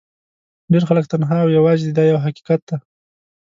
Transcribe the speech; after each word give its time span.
ډېر 0.71 0.83
خلک 0.89 1.05
تنها 1.11 1.37
او 1.43 1.49
یوازې 1.57 1.83
دي 1.87 1.93
دا 1.97 2.03
یو 2.11 2.23
حقیقت 2.25 2.61
دی. 2.69 2.77